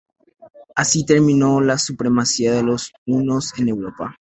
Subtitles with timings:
[0.75, 4.17] Así terminó la supremacía de los hunos en Europa.